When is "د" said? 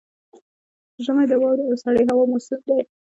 1.29-1.33